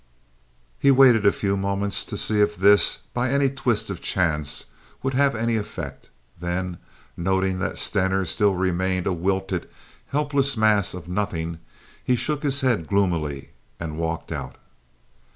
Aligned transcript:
He 0.79 0.89
waited 0.89 1.27
a 1.27 1.31
few 1.31 1.55
moments 1.55 2.03
to 2.05 2.17
see 2.17 2.41
if 2.41 2.55
this, 2.57 3.01
by 3.13 3.29
any 3.29 3.51
twist 3.51 3.91
of 3.91 4.01
chance, 4.01 4.65
would 5.03 5.13
have 5.13 5.35
any 5.35 5.57
effect; 5.57 6.09
then, 6.39 6.79
noting 7.15 7.59
that 7.59 7.77
Stener 7.77 8.25
still 8.25 8.55
remained 8.55 9.05
a 9.05 9.13
wilted, 9.13 9.69
helpless 10.07 10.57
mass 10.57 10.95
of 10.95 11.07
nothing, 11.07 11.59
he 12.03 12.15
shook 12.15 12.41
his 12.41 12.61
head 12.61 12.87
gloomily 12.87 13.51
and 13.79 13.99
walked 13.99 14.31
out. 14.31 14.55